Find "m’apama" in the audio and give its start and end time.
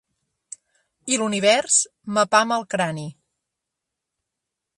2.15-2.59